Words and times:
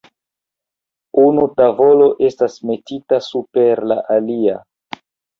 Unu 1.23 1.41
tavolo 1.59 2.07
estas 2.29 2.55
metita 2.69 3.19
super 3.25 3.83
la 3.91 3.99
alia. 4.15 4.57